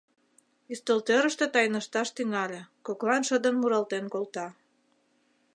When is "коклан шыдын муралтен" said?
2.85-4.05